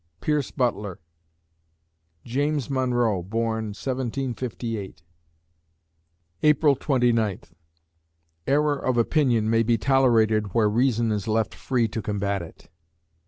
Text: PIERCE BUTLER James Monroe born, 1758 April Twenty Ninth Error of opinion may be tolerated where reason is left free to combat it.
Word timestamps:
PIERCE 0.19 0.49
BUTLER 0.49 0.99
James 2.25 2.71
Monroe 2.71 3.21
born, 3.21 3.65
1758 3.67 5.03
April 6.41 6.75
Twenty 6.75 7.11
Ninth 7.11 7.53
Error 8.47 8.79
of 8.83 8.97
opinion 8.97 9.47
may 9.47 9.61
be 9.61 9.77
tolerated 9.77 10.55
where 10.55 10.67
reason 10.67 11.11
is 11.11 11.27
left 11.27 11.53
free 11.53 11.87
to 11.89 12.01
combat 12.01 12.41
it. 12.41 12.71